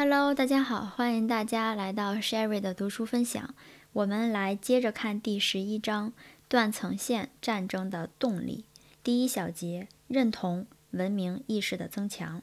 [0.00, 3.52] Hello，大家好，欢迎大家来到 Sherry 的读书分享。
[3.92, 6.12] 我们来接着看第十一章
[6.46, 8.64] 断层线战争的动力。
[9.02, 12.42] 第一小节：认同文明意识的增强。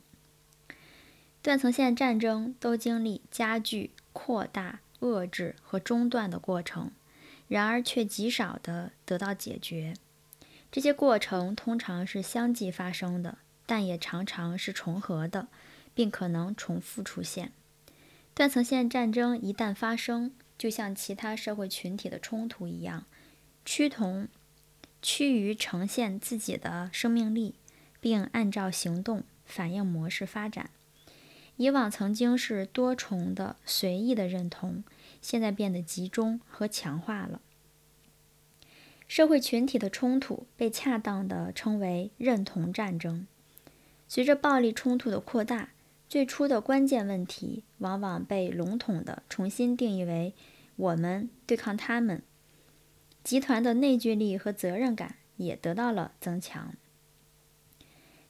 [1.41, 6.91] 断层线战争都经历加剧、扩大、遏制和中断的过程，
[7.47, 9.93] 然而却极少的得到解决。
[10.69, 15.47] 这些过程通常是相继发生的，但也常常是重合的。
[15.95, 17.51] 并可能重复出现。
[18.35, 23.05] 断层线战争一旦发生，就像其他社会群体的冲突一样，
[23.63, 24.27] 趋同
[25.01, 27.55] 趋于呈现自己的生命力，
[27.99, 30.69] 并按照行动反应模式发展。
[31.57, 34.83] 以往曾经是多重的随意的认同，
[35.21, 37.39] 现在变得集中和强化了。
[39.07, 43.25] 社会群体的冲突被恰当地称为认同战争。
[44.07, 45.69] 随着暴力冲突的扩大，
[46.07, 50.33] 最初的关键问题往往被笼统地重新定义为
[50.77, 52.21] “我们对抗他们”。
[53.23, 56.75] 集团的内聚力和责任感也得到了增强。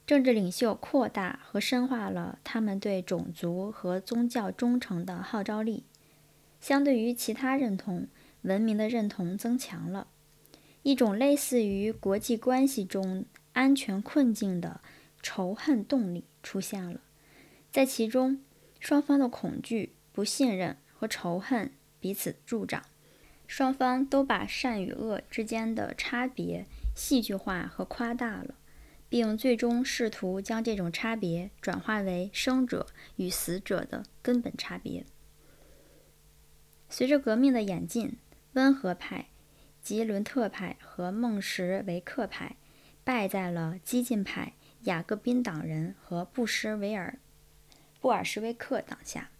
[0.06, 5.84] 政治领袖扩大和深化了他们对种族和宗教忠诚的号召力。
[6.60, 8.08] 相对于其他认同，
[8.42, 10.08] 文明的认同增强了。
[10.82, 14.80] 一种类似于国际关系中安全困境的
[15.20, 17.00] 仇恨动力出现了。
[17.76, 18.40] 在其中，
[18.80, 22.82] 双方的恐惧、不信任和仇恨彼此助长，
[23.46, 28.54] 双方都把善与恶之间的差别戏剧化和夸大了，
[29.10, 35.04] 并最终试图将这种差别转化为生者与死者的根本差别。
[36.88, 38.16] 随着革命的演进，
[38.54, 39.28] 温和派、
[39.82, 42.56] 吉伦特派和孟什维克派
[43.04, 47.18] 败在了激进派、雅各宾党人和布什维尔。
[48.06, 49.30] 布尔什维克党下，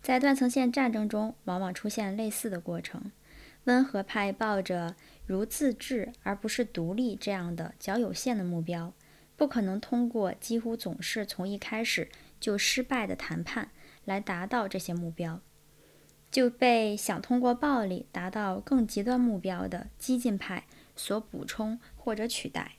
[0.00, 3.12] 在断层线战争中，往往出现类似的过程。
[3.64, 8.94] 温和派抱着如自治而不是独立这样的较有限的目标，
[9.36, 12.08] 不可能通过几乎总是从一开始
[12.40, 13.70] 就失败的谈判
[14.06, 15.42] 来达到这些目标，
[16.30, 20.64] 就被想通过暴力达到更极端目标的激进派
[20.96, 22.76] 所补充或者取代。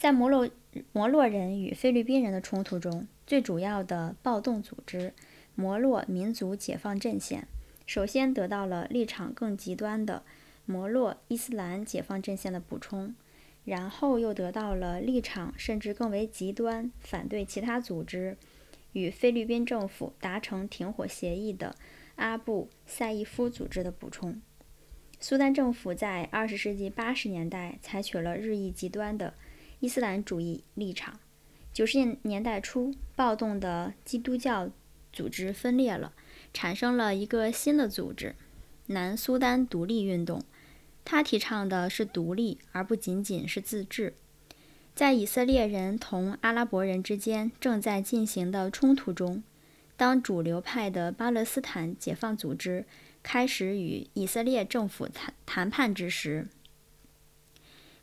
[0.00, 0.48] 在摩洛
[0.92, 5.12] 摩洛人与菲律宾人的冲突中，最主要的暴动组织
[5.54, 7.46] 摩洛民族解放阵线，
[7.84, 10.22] 首先得到了立场更极端的
[10.64, 13.14] 摩洛伊斯兰解放阵线的补充，
[13.66, 18.38] 然后又得到了立场甚至更为极端、反对其他组织
[18.94, 21.76] 与菲律宾政府达成停火协议的
[22.16, 24.40] 阿布赛义夫组织的补充。
[25.20, 29.34] 苏丹政府在二十世纪八十年代采取了日益极端的
[29.80, 31.18] 伊斯兰主义立场。
[31.72, 34.70] 九十年代初，暴动的基督教
[35.12, 36.12] 组织分裂了，
[36.52, 38.34] 产生了一个新的组织——
[38.86, 40.42] 南苏丹独立运动。
[41.04, 44.14] 他提倡的是独立，而不仅仅是自治。
[44.94, 49.42] 在以色列人同阿拉伯人之间正在进行的冲突中，
[49.96, 52.84] 当主流派的巴勒斯坦解放组织
[53.22, 56.48] 开始与以色列政府谈谈判之时，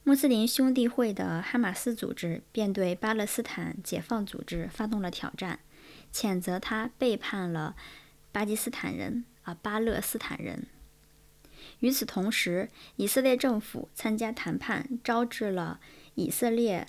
[0.07, 5.59] 穆斯林兄弟会的哈马斯组织便对巴勒斯坦解放组织发动了挑战，
[6.13, 7.75] 谴责他背叛了
[8.31, 10.65] 巴基斯坦人啊巴勒斯坦人。
[11.79, 15.81] 与此同时，以色列政府参加谈判，招致了
[16.15, 16.87] 以色列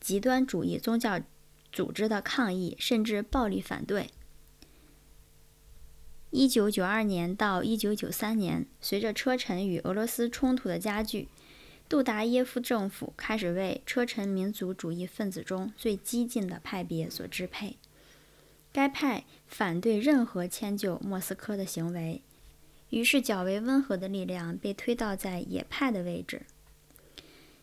[0.00, 1.20] 极端主义宗教
[1.70, 4.10] 组织的抗议，甚至暴力反对。
[6.30, 11.28] 一九九二年到一九九三年，随着车臣与俄罗斯冲突的加剧。
[11.88, 17.78] 杜达耶夫政府开始为车臣民族主义分子中最激进的派别所支配。
[18.70, 22.20] 该派反对任何迁就莫斯科的行为，
[22.90, 26.42] 于是较为温和的力量被推到在野派的位置。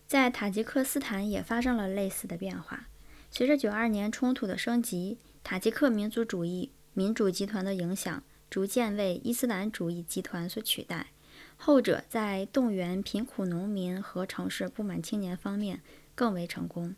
[0.08, 2.88] 在塔吉克斯坦也发生了类似的变化。
[3.30, 11.08] 随着九二年冲突的升级，塔吉克民族主义民主集团的影响逐渐为伊斯兰主义集团所取代。
[11.58, 15.82] 后者在动员贫苦农民和城市不满青年方面
[16.14, 16.96] 更为成功。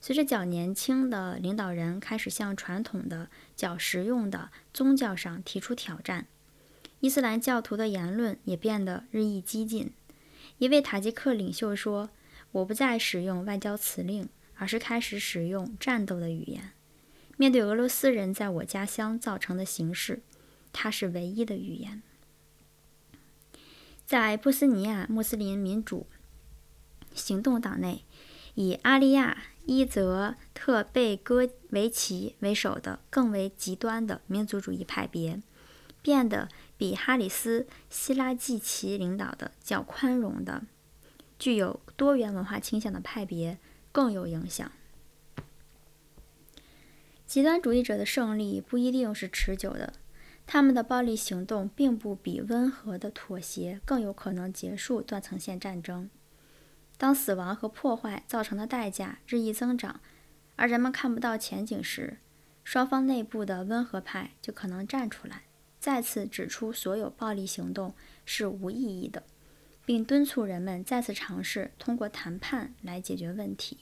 [0.00, 6.26] 随着较年轻的领导人开始向传统的较实用的宗教上提出挑战，
[7.00, 9.92] 伊斯兰教徒的言论也变得日益激进。
[10.56, 12.08] 一位塔吉克领袖说
[12.52, 16.70] ：“我不再使用外交辞令，而是开始使用战斗的语言。
[17.36, 20.22] 面对俄罗斯人在我家乡造成的形势，
[20.72, 22.02] 它是唯一的语言。”
[24.10, 26.08] 在波斯尼亚穆斯林民主
[27.14, 28.04] 行动党内，
[28.56, 35.40] 以阿利亚伊泽特贝戈维奇为首的更为极端的民族主义派别，
[36.02, 40.64] 变得比哈里斯·希拉季奇领导的较宽容的、
[41.38, 43.58] 具有多元文化倾向的派别
[43.92, 44.72] 更有影响。
[47.28, 49.92] 极端主义者的胜利不一定是持久的，
[50.52, 56.10] 他们的暴力行动并不比温和的妥协更有可能结束断层线战争。
[56.98, 60.00] 当死亡和破坏造成的代价日益增长，
[60.56, 62.18] 而人们看不到前景时，
[62.64, 65.44] 双方内部的温和派就可能站出来，
[65.78, 67.94] 再次指出所有暴力行动
[68.24, 69.22] 是无意义的，
[69.86, 73.78] 并敦促人们再次尝试通过谈判来解决问题。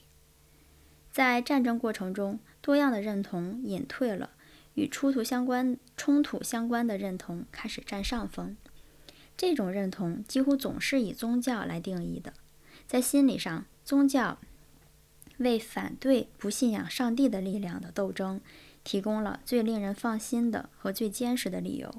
[1.11, 4.33] 在战争过程中，多样的认同隐退了，
[4.79, 8.57] 与冲突相关、冲突相关的认同开始占上风。
[9.37, 12.33] 这种认同几乎总是以宗教来定义的。
[12.87, 14.39] 在心理上，宗教
[15.39, 18.41] 为反对不信仰上帝的力量的斗争
[18.85, 21.93] 提供了最令人放心的和最坚实的理由，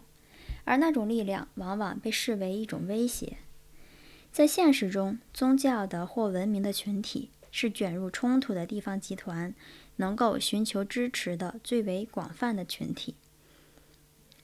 [0.63, 3.37] 而那种力量往往被视为一种威胁。
[4.31, 9.53] 在现实中，宗教的或文明的群体是卷入冲突的地方集团
[10.00, 13.16] 能够寻求支持的最为广泛的群体。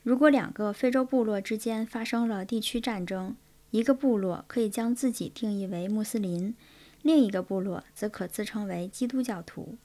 [0.04, 3.36] 如果两个非洲部落之间发生了地区战争，
[3.72, 6.56] 一个部落可以将自己定义为穆斯林，
[7.02, 9.78] 另一个部落则可自称为基督教徒。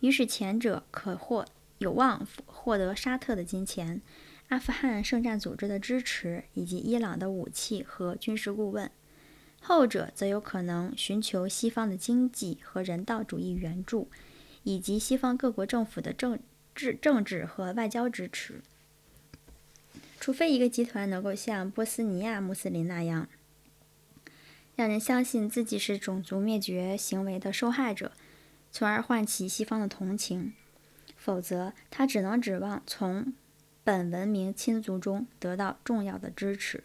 [0.00, 1.44] 于是前者可获
[1.78, 4.00] 有望获得沙特的金钱、
[4.48, 8.88] 阿富汗圣战组织的支持以及伊朗的武器和军事顾问；
[9.60, 14.08] 后者则有可能寻求西方的经济和人道主义援助，
[14.70, 16.38] 以及西方各国政府的政
[16.74, 18.62] 治、政治和外交支持。
[20.20, 23.28] 除非一个集团能够像波斯尼亚穆斯林那样，
[24.76, 28.12] 让人相信自己是种族灭绝行为的受害者，
[28.70, 30.52] 从而唤起西方的同情，
[31.16, 33.32] 否则他只能指望从
[33.82, 36.84] 本文明亲族中得到重要的支持。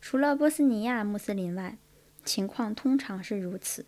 [0.00, 1.78] 除了波斯尼亚穆斯林外，
[2.24, 3.86] 情况通常是如此。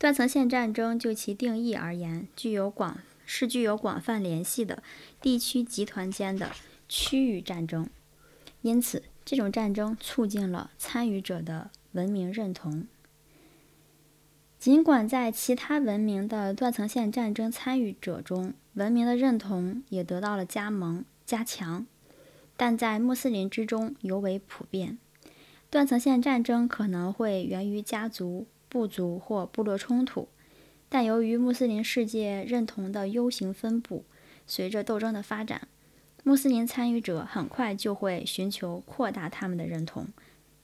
[0.00, 4.82] 断层线战争就其定义而言，具有广是具有广泛联系的
[5.20, 6.50] 地区集团间的。
[6.92, 7.88] 区域战争，
[8.62, 12.88] 因此这种战争促进了参与者的文明认同。
[14.58, 21.86] 尽管在其他文明的断层线战争参与者中，文明的认同也得到了加盟加强，
[22.56, 24.98] 但在穆斯林之中尤为普遍。
[25.70, 30.28] 断层线战争可能会源于家族、部族或部落冲突，
[30.88, 34.04] 但由于穆斯林世界认同的 U 型分布，
[34.46, 35.68] 随着斗争的发展。
[36.22, 40.08] 穆斯林参与者很快就会寻求扩大他们的认同，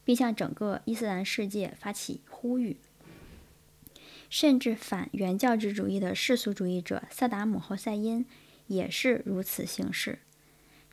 [0.05, 2.77] 并向整个伊斯兰世界发起呼吁。
[4.31, 8.27] 甚至反原教旨主义的世俗主义者萨达姆·侯赛因
[8.67, 10.19] 也是如此行事。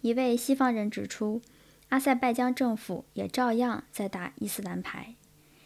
[0.02, 1.42] 一位西方人指出，
[1.90, 5.16] 阿塞拜疆政府也照样在打伊斯兰牌。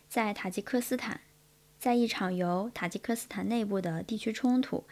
[0.09, 1.19] 在塔吉克斯坦，
[1.79, 4.83] 在一场由塔吉克斯坦内部的地区冲突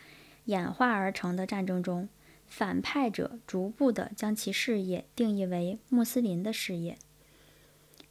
[0.45, 2.09] 演化而成的战争中。
[2.47, 6.97] 反派者逐步地将其事业定义为穆斯林的事业。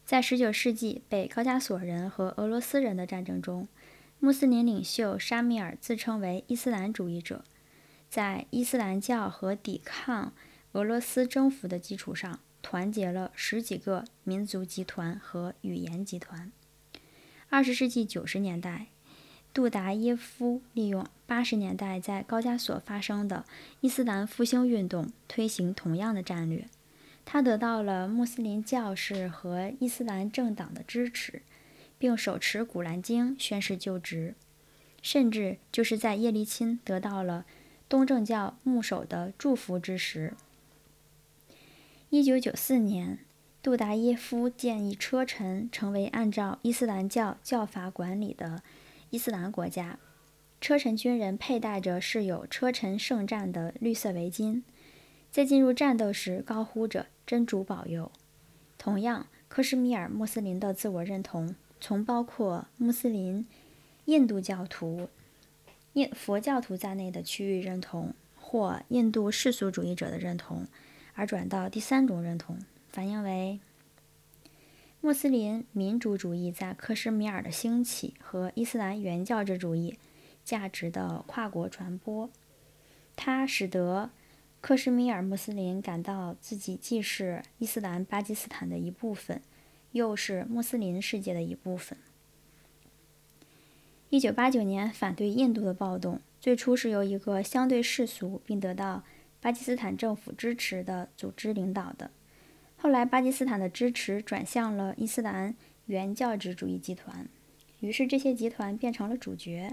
[0.04, 3.68] 在19世纪北高加索人和俄罗斯人的战争中，
[4.18, 7.44] 穆斯林领袖沙米尔自称为伊斯兰主义者，
[8.10, 10.34] 在伊斯兰教和抵抗
[10.72, 16.50] 俄罗斯征服的基础上，团结了十几个民族集团和语言集团。
[17.54, 18.86] 20世纪90年代。
[19.52, 23.44] 杜达耶夫利用八十年代在高加索发生的
[23.80, 26.66] 伊斯兰复兴运动，推行同样的战略。
[27.24, 31.42] 他得到了穆斯林教士和伊斯兰政党的支持，
[31.96, 34.34] 并手持《古兰经》宣誓就职，
[35.00, 37.46] 甚至就是在叶利钦得到了
[37.88, 40.34] 东正教牧首的祝福之时。
[42.10, 43.20] 一九九四年，
[43.64, 48.62] 杜达耶夫建议车臣成为按照伊斯兰教教法管理的。
[49.08, 49.98] 伊斯兰国家，
[50.60, 54.60] 车臣军人佩戴着饰有车臣圣战的绿色围巾，
[55.30, 58.12] 在进入战斗时高呼着“真主保佑”。
[58.76, 63.46] 同样，克什米尔穆斯林的自我认同从包括穆斯林、
[64.04, 65.08] 印度教徒、
[65.94, 70.66] 印佛教徒在内的区域认同或印度世俗主义者的认同，
[71.14, 72.58] 而转到第三种认同，
[72.94, 73.58] 反映为。
[75.00, 79.98] 穆斯林民主主义在克什米尔的兴起和伊斯兰原教旨主义
[80.44, 82.30] 价值的跨国传播，
[83.16, 84.10] 它使得
[84.60, 89.42] 克什米尔穆斯林感到自己既是伊斯兰巴基斯坦的一部分，
[89.90, 91.98] 又是穆斯林世界的一部分。
[94.08, 99.02] 一九八九年反对印度的暴动最初是由一个相对世俗并得到
[99.40, 102.12] 巴基斯坦政府支持的组织领导的。
[102.84, 105.54] 后来，巴基斯坦的支持转向了伊斯兰
[105.86, 107.26] 原教旨主义集团，
[107.80, 109.72] 于是这些集团变成了主角。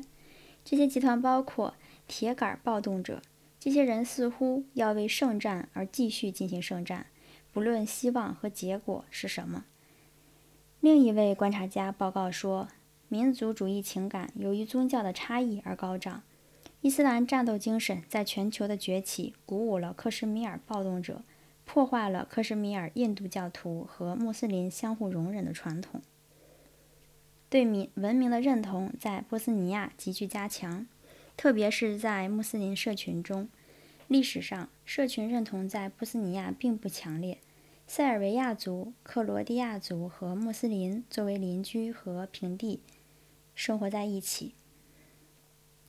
[0.64, 1.74] 这些集团包括
[2.08, 3.22] 铁杆暴动者，
[3.60, 7.08] 这些人似乎要为圣战而继续进行圣战，
[7.52, 9.66] 不论希望和结果是什么。
[10.80, 12.70] 另一位观察家报告说，
[13.10, 16.24] 民族主义情感由于宗教的差异而高涨。
[16.80, 21.26] 伊斯兰战斗精神在全球的崛起，鼓舞了克什米尔暴动者，
[21.74, 26.02] 破坏了克什米尔印度教徒和穆斯林相互容忍的传统。
[27.50, 30.86] 对民文明的认同在波斯尼亚急剧加强，
[31.38, 33.48] 特别是在穆斯林社群中。
[34.10, 37.38] 历史上，社群认同在波斯尼亚并不强烈。
[37.88, 42.82] 塞尔维亚族、克罗地亚族和穆斯林作为邻居和平地
[43.56, 44.54] 生活在一起，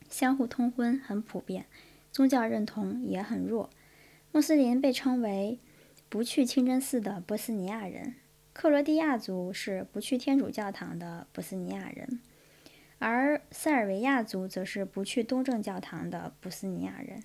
[0.09, 1.67] 相互通婚很普遍，
[2.13, 3.69] 宗教认同也很弱。
[4.31, 5.59] 穆斯林被称为
[6.13, 8.17] 不去清真寺的波斯尼亚人，
[8.53, 12.21] 克罗地亚族是不去天主教堂的波斯尼亚人，
[12.99, 17.23] 而塞尔维亚族则是不去东正教堂的波斯尼亚人。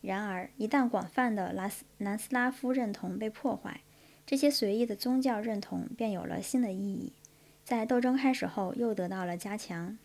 [0.00, 3.80] 然而，一旦广泛的拉斯南斯拉夫认同被破坏，
[4.24, 7.14] 这些随意的宗教认同便有了新的意义，
[7.64, 9.98] 在斗争开始后又得到了加强。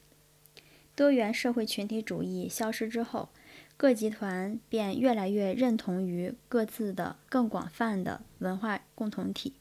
[0.95, 3.29] 多元社会群体主义消失之后，
[3.79, 9.53] 各集团便越来越认同于各自的更广泛的文化共同体，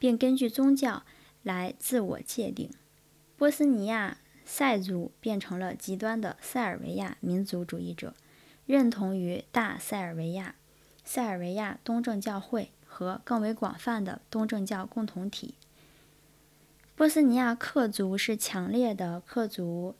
[0.00, 1.04] 并根据宗教
[1.44, 2.68] 来自我界定。
[3.36, 8.14] 波斯尼亚塞族变成了极端的塞尔维亚民族主义者，
[8.66, 10.56] 认同于大塞尔维亚、
[11.04, 12.72] 塞尔维亚东正教会。
[12.94, 15.54] 和更为广泛的东正教共同体。
[16.94, 19.94] 波斯尼亚克族是强烈的克族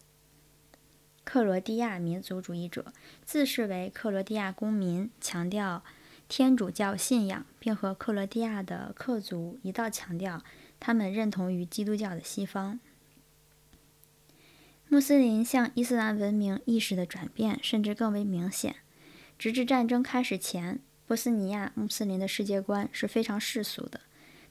[1.25, 2.93] 克罗地亚民族主义者，
[3.25, 5.83] 自视为克罗地亚公民，强调
[6.29, 10.43] 天主教信仰，并和克罗地亚的克族一道强调
[10.81, 12.81] 他们认同于基督教的西方。
[14.89, 18.77] 穆斯林向伊斯兰文明意识的转变甚至更为明显，
[19.39, 20.81] 直至战争开始前。
[21.07, 24.01] 波斯尼亚穆斯林的世界观是非常世俗的，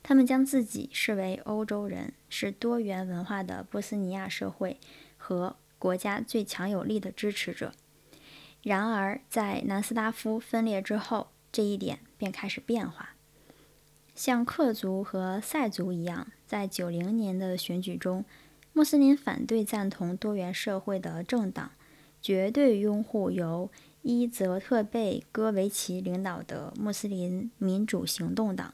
[0.04, 4.80] 他们将自己视为欧洲人，是多元文化的波斯尼亚社会
[5.18, 7.74] 和国家最强有力的支持者。
[8.62, 13.16] 然而，在南斯拉夫分裂之后，这一点便开始变化。
[14.14, 18.24] 像克族和塞族一样，在九零年的选举中，
[18.74, 21.72] 穆斯林反对赞同多元社会的政党，
[22.22, 23.72] 绝对拥护由。
[24.04, 28.74] 伊泽特贝戈维奇领导的穆斯林民主行动党。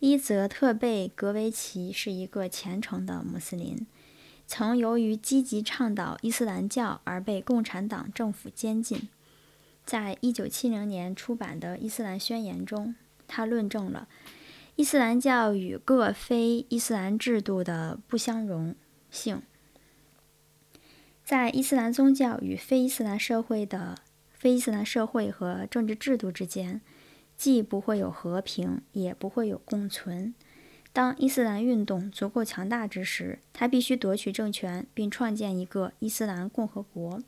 [0.00, 3.86] 伊泽特贝戈维奇是一个虔诚的穆斯林，
[4.52, 9.08] 曾由于积极倡导伊斯兰教而被共产党政府监禁。
[9.86, 12.96] 在一九七零年出版的《伊斯兰宣言》中，
[13.28, 14.08] 他论证了
[14.74, 18.74] 伊斯兰教与各非伊斯兰制度的不相容
[19.08, 19.40] 性。
[21.24, 23.98] 在伊斯兰宗教与非伊斯兰社会的
[24.32, 26.80] 非伊斯兰社会和政治制度之间，
[27.36, 30.34] 既不会有和平，也不会有共存。
[30.92, 37.22] 当伊斯兰运动足够强大之时，他必须夺取政权，并创建一个伊斯兰共和国。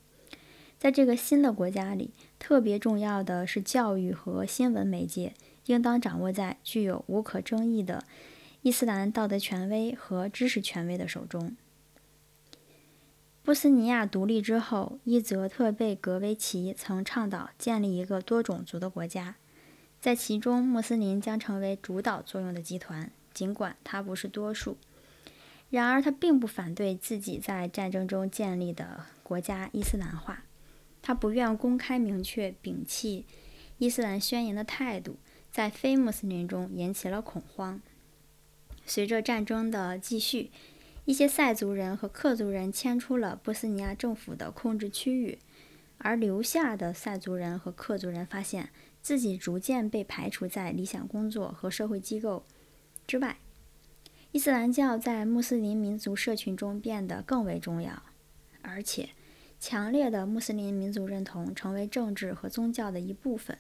[0.79, 5.35] 在这个新的国家里，特别重要的是教育和新闻媒介
[5.67, 8.05] 应当掌握在具有无可争议的
[8.63, 11.57] 伊斯兰道德权威和知识权威的手中。
[13.45, 19.37] 波斯尼亚独立之后，伊泽特贝格维奇曾倡导建立一个多种族的国家，
[20.01, 24.77] 在其中穆斯林将成为主导作用的集团，尽管他不是多数。
[25.71, 30.45] 然而，他并不反对自己在战争中建立的国家伊斯兰化。
[31.01, 33.27] 他不愿公开明确摒弃
[33.79, 35.17] 伊斯兰宣言的态度，
[35.51, 37.81] 在非穆斯林中引起了恐慌。
[38.85, 40.51] 随着战争的继续。
[41.05, 45.37] 一些塞族人和克族人迁出了波斯尼亚政府的控制区域，
[45.99, 48.71] 而留下的塞族人和克族人发现
[49.03, 52.45] 自己逐渐被排除在理想工作和社会机构
[53.07, 53.37] 之外。
[54.33, 58.03] 伊斯兰教在穆斯林民族社群中变得更为重要，
[58.63, 59.11] 而且
[59.61, 63.59] 强烈的穆斯林民族认同成为政治和宗教的一部分。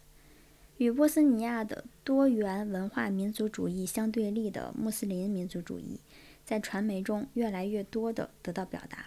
[0.78, 6.00] 与波斯尼亚的多元文化民族主义相对立的穆斯林民族主义。
[6.44, 9.06] 在传媒中越来越多地得到表达。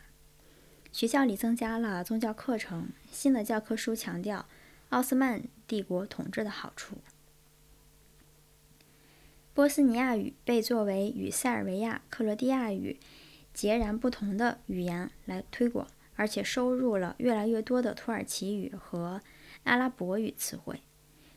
[0.94, 4.46] 学校里增加了宗教课程，新的教科书强调
[4.88, 6.96] 奥斯曼帝国统治的好处。
[9.56, 13.00] 波斯尼亚语被作为与塞尔维亚、克罗地亚语
[13.54, 19.22] 截然不同的语言来推广，而且收入了越来越多的土耳其语和
[19.64, 20.82] 阿拉伯语词汇。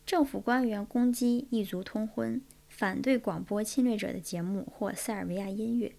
[0.04, 5.94] 政府官员攻击异族通婚，反对广播侵略者的节目或塞尔维亚音乐。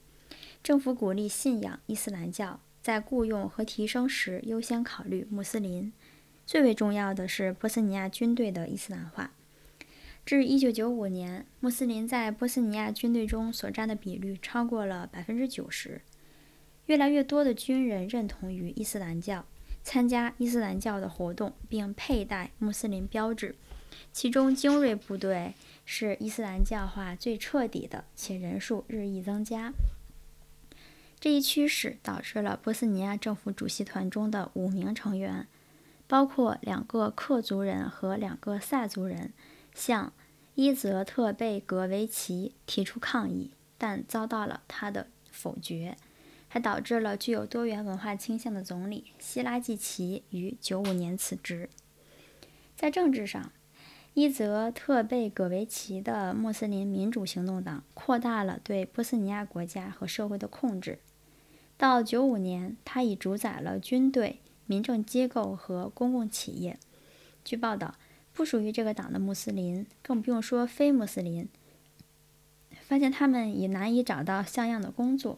[0.62, 5.94] 政府鼓励信仰伊斯兰教，在雇佣和提升时优先考虑穆斯林。
[6.46, 9.32] 最为重要的是波斯尼亚军队的伊斯兰化。
[10.30, 16.02] 至1995年，穆斯林在波斯尼亚军队中所占的比率超过了90%。
[16.86, 19.44] 越来越多的军人认同于伊斯兰教，
[19.82, 23.56] 参加伊斯兰教的活动，并佩戴穆斯林标志。
[24.12, 29.74] 其中，精锐部队是伊斯兰教化最彻底的，且人数日益增加。
[31.20, 35.48] 这一趋势导致了波斯尼亚政府主席团中的五名成员，
[36.06, 39.34] 包括两个克族人和两个萨族人，
[39.74, 40.14] 向
[40.62, 45.96] 伊泽特贝格维奇提出抗议，但遭到了他的否决，
[46.50, 51.70] 还导致了具有多元文化倾向的总理希拉季奇于九五年辞职。
[52.76, 53.54] 在政治上，
[54.14, 61.00] 伊泽特贝葛维奇的穆斯林民主行动党扩大了对波斯尼亚国家和社会的控制。
[61.78, 66.78] 到九五年，他已主宰了军队、民政机构和公共企业。
[67.46, 67.96] 据报道，
[68.34, 71.48] 不属于这个党的穆斯林，更不用说非穆斯林，
[72.82, 75.38] 发现他们已难以找到像样的工作。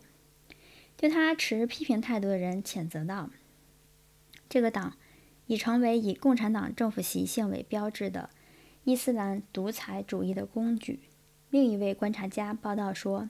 [0.97, 3.31] 对他持批评态度的人谴责道
[4.47, 4.97] ：“这个党
[5.47, 8.29] 已成为以共产党政府习性为标志的。”
[8.83, 10.99] 伊斯兰独裁主义的工具。
[11.49, 13.29] 另一位观察家报道说，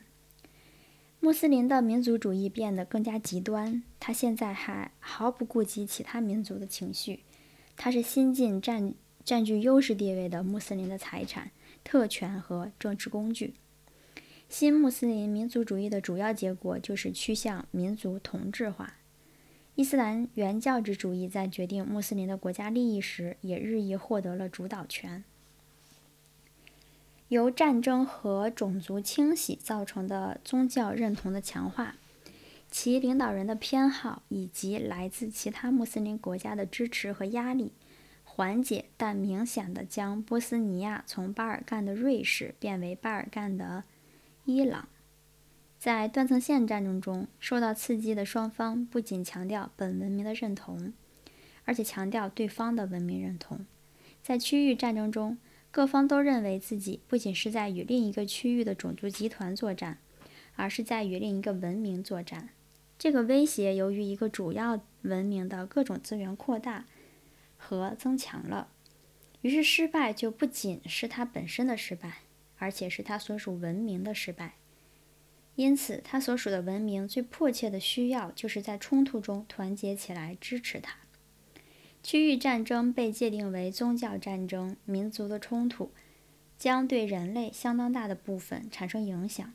[1.20, 3.84] 穆斯林的民族主义变得更加极端。
[4.00, 7.24] 他现在还毫不顾及其他民族的情绪。
[7.76, 11.52] 他是新晋占占据优势地位的穆斯林的财产、
[11.84, 13.54] 特权和政治工具。
[14.50, 18.96] 新穆斯林民族主义的主要结果就是趋向民族同质化。
[19.76, 25.24] 伊斯兰原教旨主义在决定穆斯林的国家利益时，也日益获得了主导权。
[27.30, 31.96] 由战争和种族清洗造成的宗教认同的强化，
[32.70, 37.72] 其领导人的偏好以及来自其他穆斯林国家的支持和压力，
[38.34, 43.84] 缓解但明显的将波斯尼亚从巴尔干的瑞士变为巴尔干的
[44.46, 44.88] 伊朗。
[45.78, 50.94] 在断层线战争中受到刺激的双方不仅强调本文明的认同，
[51.66, 53.66] 而且强调对方的文明认同。
[54.24, 55.38] 在区域战争中。
[55.74, 60.00] 各方都认为自己不仅是在与另一个区域的种族集团作战，
[60.58, 62.50] 而是在与另一个文明作战。
[63.00, 66.84] 这个威胁由于一个主要文明的各种资源扩大
[67.62, 68.70] 和增强了，
[69.42, 72.24] 于是失败就不仅是它本身的失败，
[72.58, 74.56] 而且是它所属文明的失败。
[75.56, 80.98] 因此，它所属的文明最迫切的需要就是在冲突中团结起来支持它。
[82.02, 85.92] 区域战争被界定为宗教战争，民族的冲突
[86.58, 89.54] 将对人类相当大的部分产生影响。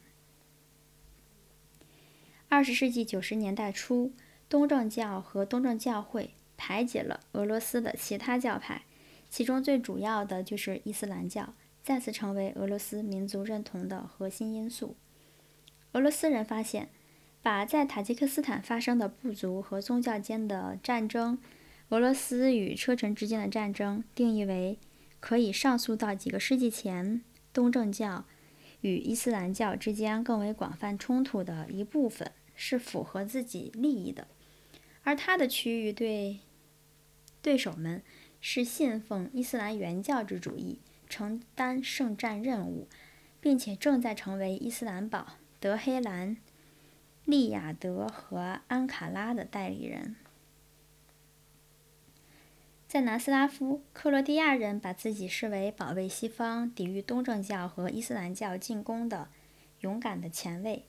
[2.48, 4.12] 二十世纪九十年代初，
[4.48, 8.82] 东正教和东正教会排解了俄罗斯的其他教派，
[9.28, 14.96] 其中最主要的就是伊斯兰教，再次成为俄罗斯民族认同的核心因素。
[15.92, 16.88] 俄罗斯人发现，
[17.42, 21.38] 把在塔吉克斯坦发生的部族和宗教间的战争。
[21.90, 24.78] 俄罗斯与车臣之间的战争定义为
[25.20, 28.24] 可以上溯到几个世纪前东正教
[28.80, 34.26] 与伊斯兰教之间更为广泛冲突的一部分，是符合自己利益的。
[35.04, 36.40] 而他的区域对
[37.46, 38.02] 对手们
[38.40, 42.88] 是信奉伊斯兰原教旨主义，承担圣战任务，
[43.40, 46.38] 并且正在成为伊斯兰堡、德黑兰、
[47.24, 50.16] 利雅得和安卡拉的代理人。
[52.88, 59.28] 在南斯拉夫，克罗地亚人把自己视为保卫西方、抵御东正教和伊斯兰教进攻的
[59.82, 60.86] 勇敢的前卫。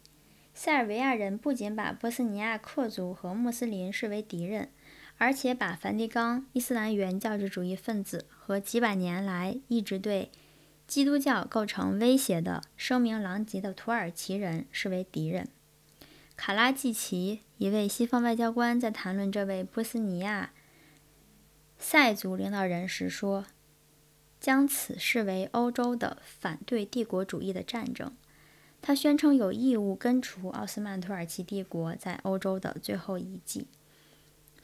[0.55, 4.71] 塞尔维亚人不仅把波斯尼亚克族和穆斯林视为敌人，
[5.17, 10.31] 而且把梵蒂冈、伊斯兰原教旨主义分子和几百年来一直对
[10.87, 15.47] 基督教构成威胁的声名狼藉的土耳其人视为敌人。
[16.35, 20.51] 卡拉季奇，一位西方外交官，在谈论这位波斯尼亚。
[21.79, 23.45] 塞族领导人时说
[24.39, 28.15] ：“将此视为欧洲的反对帝国主义的战争。”
[28.81, 33.65] 他宣称有义务根除奥斯曼土耳其帝国在欧洲的最后遗迹。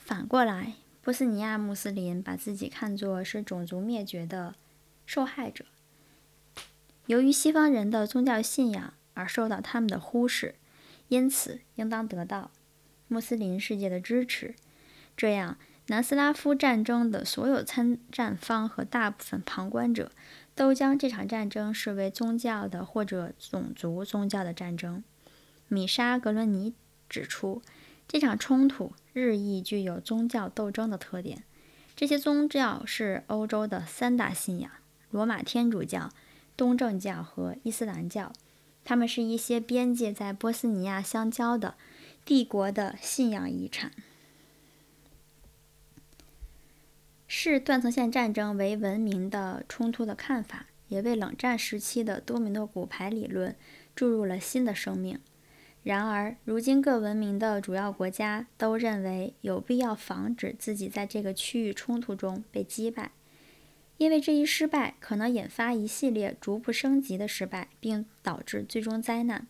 [0.06, 4.54] 反过来，波斯尼亚穆斯林把自己看作是种族灭绝的
[5.06, 5.66] 受害者，
[7.08, 10.56] 由于西方人的宗教信仰而受到他们的忽视，
[11.08, 12.52] 因此应当得到
[13.08, 14.56] 穆斯林世界的支持。
[15.16, 20.12] 这样，南斯拉夫战争的所有参战方和大部分旁观者
[20.54, 25.02] 都将这场战争视为宗教的或者种族宗教的战争。
[25.70, 26.74] 米沙·格伦尼
[27.08, 27.62] 指出，
[28.08, 31.44] 这场冲突日益具有宗教斗争的特点。
[31.96, 34.72] 这些宗教是欧洲的三大信仰：
[35.12, 36.12] 罗马天主教、
[36.58, 38.34] 东正教和伊斯兰教。
[38.84, 41.76] 它们是一些边界在波斯尼亚相交的
[42.26, 43.92] 帝国的信仰遗产。
[47.28, 53.56] 视断层线战争为文明的冲突的看法，也为冷战时期的多米诺骨牌理论
[53.96, 55.20] 注入了新的生命。
[55.84, 63.12] 然而，如今各文明的主要国家都认为有必要防止自己在这个区域冲突中被击败，
[63.98, 69.46] 因为这一失败可能引发一系列逐步升级的失败，并导致最终灾难。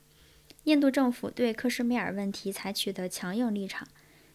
[0.64, 3.88] 印度政府对克什米尔问题采取的强硬立场，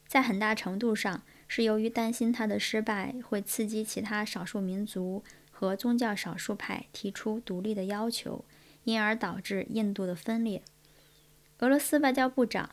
[0.06, 8.44] 在很大程度上是由于担心他的失败会刺激其他少数民族和宗教少数派提出独立的要求，
[8.84, 10.62] 因而导致印度的分裂。
[11.60, 12.70] 俄罗斯外交部长，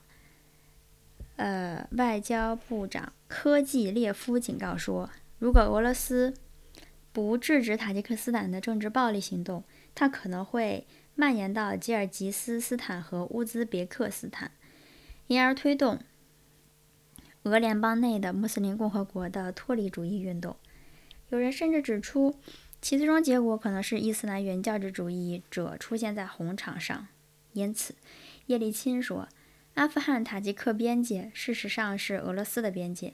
[1.37, 6.35] 呃，外交部长科季列夫警告说，如果俄罗斯
[7.11, 9.63] 不制止塔吉克斯坦的政治暴力行动，
[9.95, 14.51] 它可能会蔓延到吉尔吉斯斯坦和乌兹别克斯坦，
[15.25, 15.99] 因而推动
[17.41, 20.55] 俄联邦内的穆斯林共和国的脱离主义运动。
[21.29, 22.35] 有人甚至指出，
[22.83, 27.07] 其最终结果可能是伊斯兰原教旨主义者出现在红场上。
[27.53, 27.95] 因此。
[28.47, 29.27] 叶利钦说
[29.75, 33.13] ：“阿富汗塔吉克边界事实上是俄罗斯的边界。”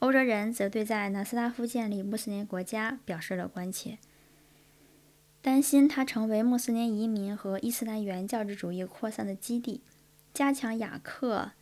[0.00, 3.98] 欧洲人则对在南斯拉夫建立穆斯林国家表示了关切，
[5.40, 9.80] 担心它成为穆斯林移民和伊斯兰原教旨主义扩散的基地。
[10.34, 11.52] 加强雅克、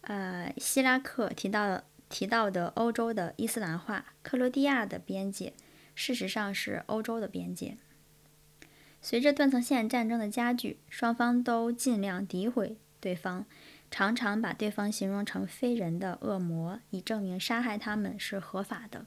[0.00, 5.52] 呃希拉克提到提到的欧洲的伊斯兰化，克罗地亚的边界
[5.94, 7.76] 事实上是欧洲的边界。
[9.02, 13.46] 随着断层线战争的加剧，双方都尽量诋毁对方，
[13.90, 19.06] 常常把对方形容成非人的恶魔，以证明杀害他们是合法的。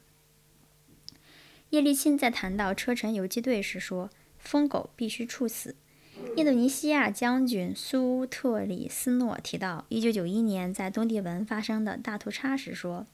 [1.70, 5.76] 叶利钦在谈到车臣游击队时说：“疯狗必须处死。”
[6.38, 13.08] 印度尼西亚将军苏特里斯诺提到1991年在东帝汶发生的大屠杀时说：“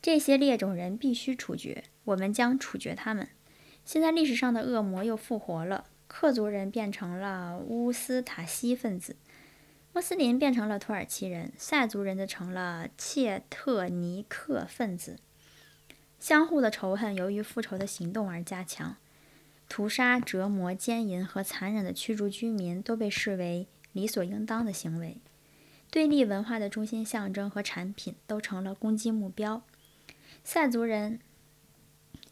[0.00, 3.28] 这些劣种人必须处决，我们将处决他们。”
[3.84, 5.84] 现在历史上的恶魔又复活了。
[6.16, 9.16] 克族人变成了乌斯塔西分子，
[9.92, 15.18] 穆斯林变成了土耳其人，塞族人则成了切特尼克分子。
[16.20, 18.96] 相互的仇恨由于复仇的行动而加强，
[19.68, 25.18] 屠杀、折磨、奸淫和残忍的驱逐居民都被视为理所应当的行为。
[25.90, 29.62] 对立文化的中心象征和产品都成了攻击目标。
[30.44, 31.18] 塞族人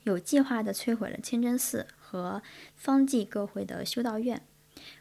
[0.04, 1.88] 有计划地摧毁了清真寺。
[2.12, 2.42] 和
[2.77, 4.42] 方济各会的修道院，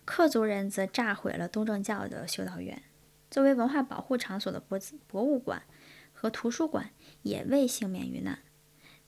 [0.06, 2.82] 克族人则炸毁了东正教的修道院。
[3.30, 5.63] 作为文化保护场所的博博物馆
[6.13, 6.91] 和图书馆
[7.24, 8.39] 也未幸免于难。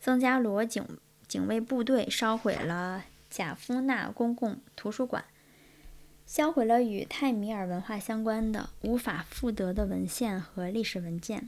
[0.02, 0.86] 曾加罗警
[1.30, 5.24] 警卫部队烧毁了贾夫纳公共图书馆，
[6.26, 11.48] 销毁了与泰米尔文化相关的无法复得的文献和历史文件。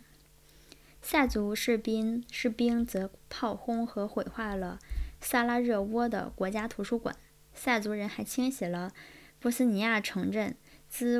[1.01, 4.79] 塞族士兵士兵则炮轰和毁坏了。
[5.25, 7.15] 萨拉热窝的国家图书馆，
[7.51, 8.91] 塞族人还清洗了
[9.39, 10.55] 波斯尼亚城镇
[10.87, 11.19] 兹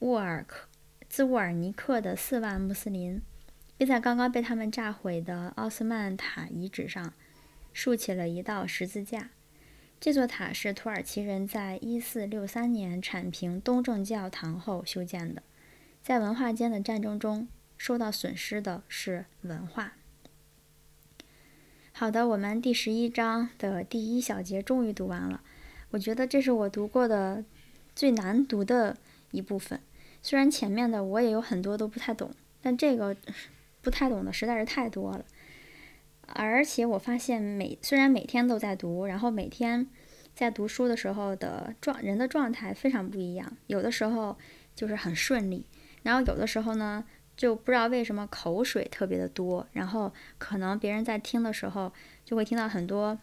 [0.00, 0.66] 沃尔克、
[1.08, 3.22] 兹沃尔尼克的四万穆斯林，
[3.78, 7.14] 并在刚刚被他们炸毁的奥斯曼塔遗址上
[7.72, 9.30] 竖起了一道十字架。
[10.00, 15.44] 这座塔是土耳其人在1463年铲平东正教堂后修建的。
[16.02, 19.92] 在文化间的战争中，受到损失的是文化。
[21.98, 25.40] 好的，我们第十一章的第一小节终于读完了。
[25.92, 27.42] 我觉得这是我读过的
[27.94, 28.98] 最难读的
[29.30, 29.80] 一部分。
[30.20, 32.30] 虽然前面的我也有很多都不太懂，
[32.60, 33.16] 但这个
[33.80, 35.24] 不太懂的实在是太多了。
[36.26, 39.86] 而且我发现每虽然每天都在读，然后每天
[40.34, 43.56] 在读书的时候的状人的状态非常不一样。
[43.68, 44.36] 有的时候
[44.74, 45.64] 就是很顺利，
[46.02, 47.06] 然后有的时候呢。
[47.36, 51.92] 就不知道为什么口水特别的多，然后可能别人在听的时候
[52.24, 53.18] 就会听到很多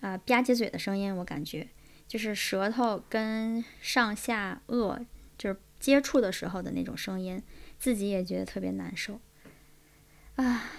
[0.00, 1.68] 啊吧唧嘴的声音，我感觉
[2.06, 5.04] 就是舌头跟上下颚
[5.36, 7.42] 就是接触的时候的那种声音，
[7.78, 9.20] 自己也觉得特别难受
[10.36, 10.70] 啊。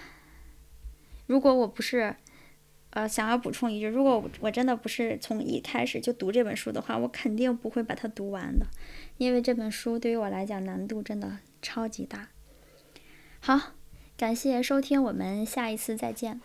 [1.26, 2.16] 如果我不是
[2.90, 8.66] 呃想要补充一句，如果我真的不是从一开始就读这本书的话，我肯定不会把它读完的，
[9.18, 12.30] 因为这本书对于我来讲难度真的超级大。
[13.46, 13.60] 好，
[14.16, 16.40] 感谢收听，我们下一次再见。